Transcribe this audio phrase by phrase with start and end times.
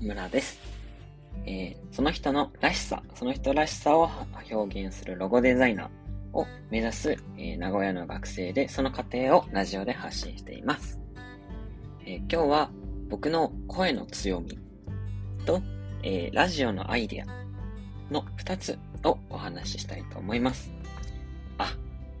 [0.00, 0.58] 村です。
[1.46, 4.10] えー、その人のらしさ、その人らしさを
[4.50, 5.88] 表現するロゴデザイナー
[6.32, 11.00] を目指す、えー、名古屋の学生で、その過程をラジオで発信しています。
[12.06, 12.70] えー、今日は
[13.08, 14.58] 僕の声の強み
[15.44, 15.62] と、
[16.02, 17.26] えラジオのアイデア
[18.10, 20.72] の2つをお話ししたいと思います。
[21.58, 21.74] あ、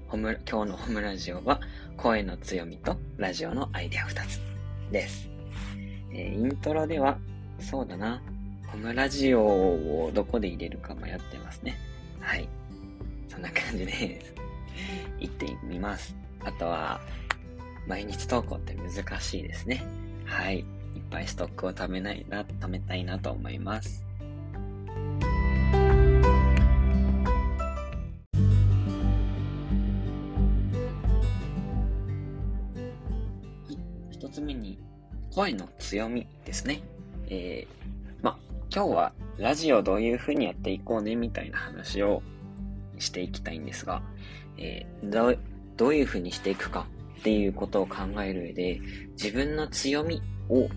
[0.08, 1.60] ホム今日のホムラジオは
[1.96, 4.40] 声の強みとラジオのアイデア2つ
[4.90, 5.28] です。
[6.12, 7.18] えイントロでは
[7.60, 8.22] そうだな。
[8.66, 11.76] ホムラジオをどこで入れるか迷ってますね。
[12.20, 12.48] はい。
[13.28, 14.34] そんな感じです。
[15.20, 16.14] 行ってみます。
[16.44, 17.00] あとは、
[17.86, 19.84] 毎日投稿って難しいですね。
[20.24, 20.58] はい。
[20.58, 20.64] いっ
[21.10, 24.04] ぱいストックを貯めないな、貯めたいなと思います。
[34.10, 34.78] 一つ目に、
[35.32, 36.80] 声の強みですね。
[37.28, 38.38] えー、ま、
[38.74, 42.22] 今日はラジオどういう風にやっていこうねみたいな話を
[42.98, 44.02] していきたいんですが、
[44.58, 45.36] えー、ど
[45.76, 46.86] どういう風にしていくか
[47.20, 48.80] っていうことを考える上で、
[49.12, 50.68] 自分の強みを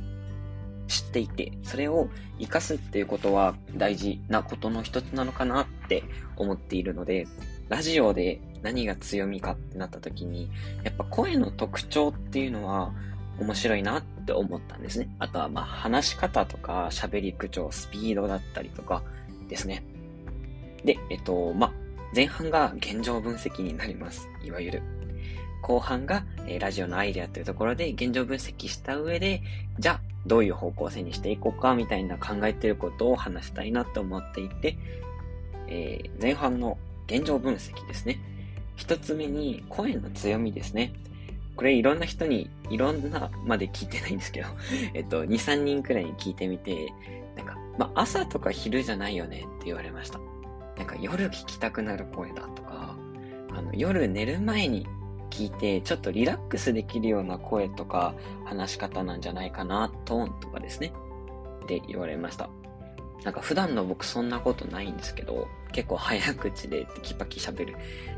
[0.88, 6.04] 知っていて、それを活かすっていうことは大事なことの一つなのかなって
[6.36, 7.28] 思っているので、
[7.70, 10.50] ラジオで何が強みかってなった時に、
[10.84, 12.94] やっぱ声の特徴っていうのは
[13.40, 15.10] 面白いなって思ったんですね。
[15.20, 19.04] あとは、まあ、話し方とか、喋り口調、スピードだったりとか
[19.48, 19.84] ですね。
[20.84, 21.74] で、えっと、まあ、
[22.16, 24.28] 前半が現状分析になります。
[24.44, 24.84] いわゆる。
[25.62, 29.42] 後半が、えー、ラジオのアイデアというところで現状分析した上で、
[29.80, 34.78] じゃあ、どういう方向性にしていこうか、みたいな考えてることを話したいなと思っていて、
[35.68, 38.20] えー、前半の現状分析ですね。
[38.76, 40.94] 一つ目に声の強みですね。
[41.58, 44.48] これいろんな人に、いろんなまで聞いてないんですけど、
[44.94, 46.94] えっと、2、3人くらいに聞いてみて、
[47.36, 50.20] なんか、まあ、朝とか昼じゃないよねって言われました。
[50.78, 52.96] なんか夜聞きたくなる声だとか、
[53.50, 54.88] あの、夜寝る前に
[55.32, 58.14] 聞いて、ちょっとリラックスできるような声とか、
[58.46, 60.94] 話し方なんじゃないかな、トーンとかですね。
[61.64, 62.50] って言われました。
[63.23, 67.76] なんか普段の僕そんなことないんですけど、結構早口でテキパキ喋る。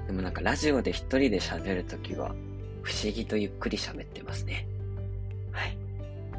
[0.08, 2.36] でもなんかラジオで一人で喋るときは、
[2.82, 4.68] 不思議とゆっくり喋ってますね。
[5.52, 5.78] はい。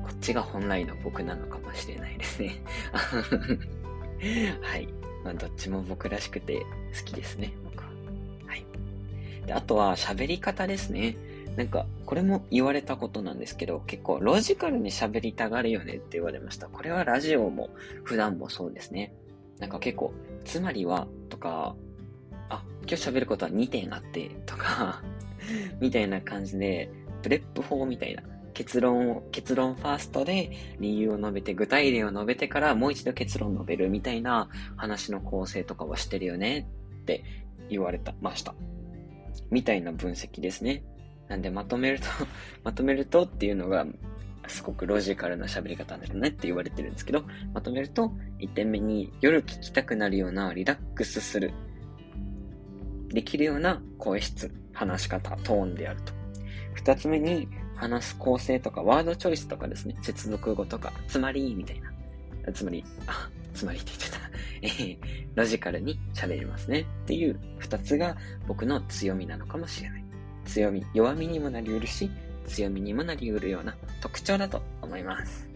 [0.02, 2.62] こっちが本来の僕なのかもしれないですね。
[4.62, 4.88] はい。
[5.24, 6.60] まあ、どっちも僕らしくて
[6.98, 7.90] 好きですね、僕は。
[8.46, 8.64] はい。
[9.46, 11.16] で、あとは喋り方ですね。
[11.56, 16.68] なんか、これも言われたことなんですけど、結構ロジカルに喋りたがるよねって言われました。
[16.68, 17.70] これはラジオも
[18.04, 19.12] 普段もそうですね。
[19.58, 20.12] なんか結構、
[20.44, 21.74] つまりはとか、
[22.48, 25.02] あ、今日喋ることは2点あってとか、
[25.80, 26.90] みたいな感じで、
[27.22, 28.22] プレップ法みたいな。
[28.52, 30.50] 結論を、結論ファーストで
[30.80, 36.68] 理由を述べて、具体例を述べてからもう一度結論述べるみたいな話の構成とかはしてるよね
[37.02, 37.24] って
[37.68, 38.54] 言われた、ました。
[39.50, 40.82] みたいな分析ですね。
[41.28, 42.06] なんでまとめると
[42.64, 43.86] まとめるとっていうのが、
[44.48, 47.24] すごくロジカルな喋り方だよねって言われてるんですけど、
[47.54, 51.52] まとめると、1点目に夜聞きたくなるようなリラックスする、
[53.08, 56.14] できるような声質話し方、トーンであると。
[56.72, 62.52] 二つ目に、話す構成とか、ワードチョイスとかですね、接続語とか、つまり、みたいな。
[62.52, 64.30] つまり、あ、つまりって言ってた。
[64.62, 64.98] えー、
[65.34, 66.80] ロジカルに喋れますね。
[66.80, 70.04] っていう二つが僕の強みなのかもしれない。
[70.46, 72.10] 強み、弱みにもなり得るし、
[72.46, 75.46] 強みにもなり得るような特徴だと思います。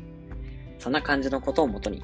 [0.79, 2.03] そんな感じのことをもとに、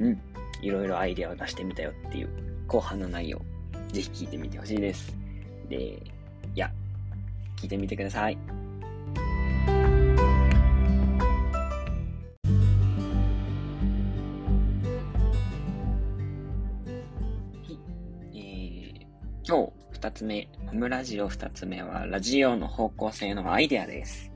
[0.00, 0.20] うん、
[0.62, 2.28] いろいろアイデアを出してみたよっていう
[2.66, 3.40] 後半の内容、
[3.88, 5.14] ぜひ聞いてみてほしいです。
[5.68, 6.15] で、
[6.54, 6.70] いや、
[7.56, 8.38] 聞いてみてください。
[19.48, 24.32] 今日二つ目、ホムラジオ二つ目は、ラジオの方向性のアイデアです。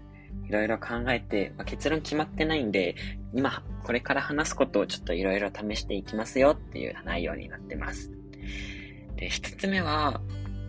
[0.49, 2.95] いろいろ考えて、まあ、結論決まってないんで、
[3.35, 8.13] 今、これから話すことをちょっといろいろ試していきますよっていう内容になってます。
[9.17, 10.21] で、一つ目は、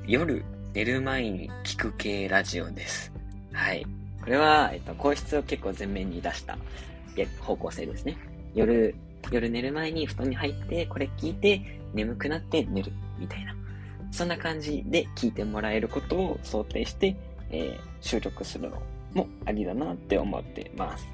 [0.07, 3.11] 夜寝る前に聞く系ラジオです。
[3.51, 3.85] はい。
[4.21, 6.57] これは、えっと、皇室を結構前面に出した
[7.41, 8.17] 方向性ですね。
[8.55, 8.95] 夜、
[9.31, 13.53] 夜寝る前に布団に入って、これ聞いて眠くなって寝る、みたいな。
[14.13, 17.17] そんな感じで聞いてもらえることを想定して、
[17.49, 18.81] えー、収録するの
[19.13, 21.05] もありだなって思ってます。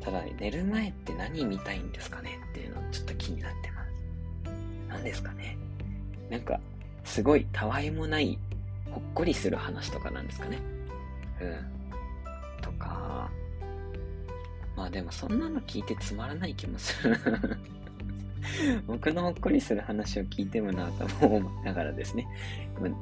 [0.00, 2.38] ただ、ね寝る前って何見たいんですかね？
[2.50, 3.90] っていうのちょっと気になってます。
[4.88, 5.58] 何ですかね？
[6.30, 6.58] なんか、
[7.04, 8.38] すごいたわいもない
[8.96, 10.58] ほっこりする話とかなんですかね。
[11.38, 12.62] うん。
[12.62, 13.30] とか、
[14.74, 17.18] まあでもそんなの聞いてつまらない気もする。
[18.88, 22.26] 僕のほっこりする話を聞いてもなと思いながらですね。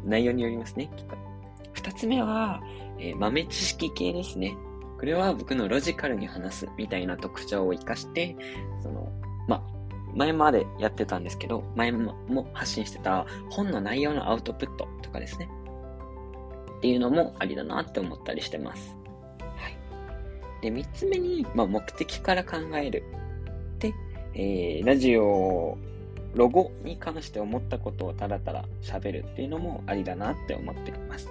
[0.05, 1.17] 内容によりますね、きっと。
[1.75, 2.61] 二つ目は、
[2.99, 4.57] えー、豆知識系ですね。
[4.99, 8.35] これは僕のロジカルに話すみたいな特徴を活かして、
[8.83, 9.13] その、
[9.47, 9.63] まあ、
[10.17, 15.49] 前までやってたんですけど、前も発信してた本の内容のアウトプットとかですね。
[16.79, 18.95] っていうのもありだなって思ったりしてます。
[19.57, 19.77] はい。
[20.63, 23.05] で、三つ目に、まあ、目的から考える。
[23.79, 23.93] で、
[24.35, 25.79] えー、ラジオ、
[26.35, 31.29] ロゴに関して思ったことをただただ喋るっていうのもありだなって思っています。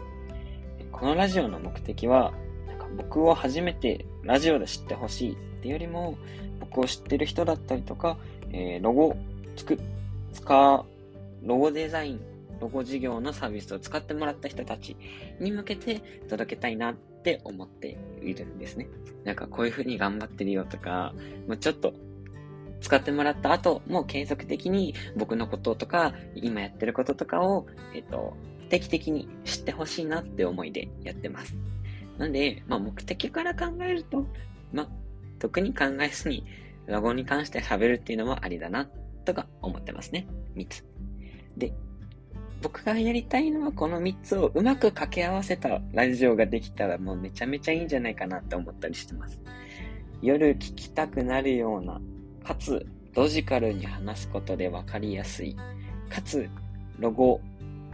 [0.91, 2.33] このラジオの目的は、
[2.67, 6.17] なんか僕を初めてラジオで知ってほしいっていうよりも、
[6.61, 8.17] 僕を知ってる人だったりとか、
[8.51, 9.17] えー、ロゴ
[9.55, 9.77] つく、
[10.33, 10.85] 使う、
[11.43, 12.21] ロゴデザイン、
[12.63, 14.95] ロゴ事業のサービスを使ってもらった人たち
[15.41, 15.99] に向けて
[16.29, 18.87] 届けたいなって思っているんですね。
[19.25, 21.13] なんかこういう風に頑張ってるよとか、
[21.45, 21.93] もうちょっと
[22.79, 28.37] 使ってもらった後も継続的に僕のこととか、今やってることとかを、えっと、
[28.69, 31.57] 定期的に知ってほしいなって思いでやってます。
[32.17, 34.25] なんで、まあ目的から考えると、
[34.71, 34.89] まあ、
[35.39, 36.45] 特に考えずに、
[36.85, 38.89] ロゴに関して喋るっていうのもありだな、
[39.25, 40.27] とか思ってますね。
[40.55, 40.85] 3つ。
[41.57, 41.73] で、
[42.63, 49.37] 僕がやりたいのはこの3つをうまく掛け合わせたラジオができたらもうめちゃめちゃいいんじゃないかなって思ったりしてます。
[50.21, 51.99] 夜聞きたくなるような、
[52.45, 55.57] かつロジカルに話すことでわかりやすい、
[56.09, 56.49] かつ
[56.99, 57.41] ロゴ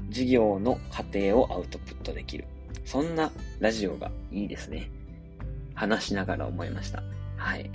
[0.09, 2.45] 授業の過程をアウトプットできる。
[2.85, 4.91] そんなラジオがいいですね。
[5.73, 7.01] 話しながら思いました。
[7.37, 7.71] はい。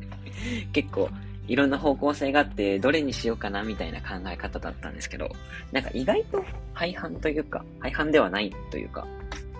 [0.74, 1.08] 結構、
[1.48, 5.30] いろんな方向性があって、どれにしようかなみたいな考え方だったんですけど、
[5.72, 9.06] なんか意外と廃反というか、廃反ではないというか、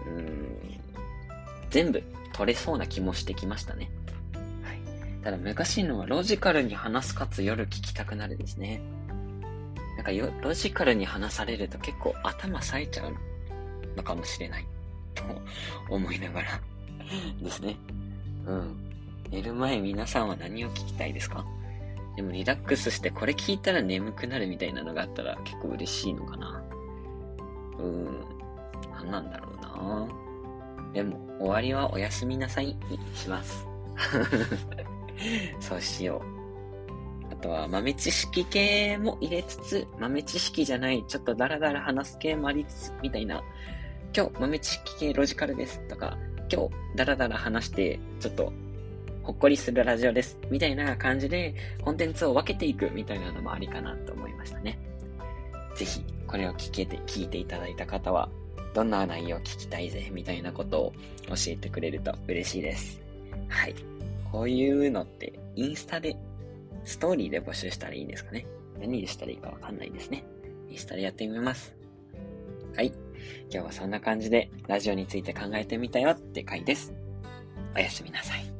[0.06, 0.81] うーん、
[1.70, 2.02] 全部
[2.35, 3.90] 取れそうな気もしてきましたね。
[4.62, 4.79] はい。
[5.25, 8.81] ただ難しいのはロジカルに話すかつ夜聞きたくなるですね。
[9.96, 13.14] なんかよ、ロジカルに話されると結構頭冴えちゃう
[13.96, 14.67] のかもしれない。
[15.14, 15.25] と
[15.90, 16.61] 思いながら
[17.43, 17.76] ですね。
[18.46, 18.76] うん。
[19.31, 21.44] 寝る前皆さんは何を聞きたいですか？
[22.18, 26.64] でもリラックスしてこれ聞いたら眠くなるみたいなのがあったら結構嬉しいのかな。
[27.78, 28.24] うーん。
[28.92, 30.92] 何なんだろうな。
[30.92, 32.76] でも、終わりはおやすみなさいに
[33.14, 33.64] します。
[35.60, 36.20] そうしよ
[37.30, 37.32] う。
[37.34, 43.44] あとは豆知識系も入れつつ、豆知識じゃない、ちょっとダラダラ話す系もありつつ、みたいな。
[44.12, 46.18] 今日豆知識系ロジカルですとか、
[46.52, 48.52] 今日ダラダラ話して、ちょっと
[49.28, 50.38] ほっこりするラジオです。
[50.48, 54.78] みたいな感じで、コンテンツを分けていくみたいなのもありかなと思いましたね。
[55.76, 58.30] ぜひ、これを聞けて、聞いていただいた方は、
[58.72, 60.92] どんな内容を聞きたいぜ、みたいなことを
[61.26, 63.02] 教えてくれると嬉しいです。
[63.50, 63.75] はい。
[64.32, 66.16] こういうのって、インスタで
[66.84, 68.46] ストーリーで募集したらいいんですかね。
[68.80, 70.25] 何でしたらいいかわかんないですね。
[70.70, 71.75] インスタでやってみます。
[72.75, 72.86] はい。
[72.86, 72.94] 今
[73.50, 76.94] 日はそんな感じでラジオについて考えてみたよって回です。
[77.76, 78.57] おやすみなさい。